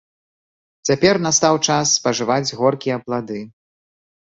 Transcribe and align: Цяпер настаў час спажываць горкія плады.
Цяпер 0.89 1.15
настаў 1.25 1.55
час 1.69 1.93
спажываць 1.99 2.55
горкія 2.63 3.01
плады. 3.05 3.39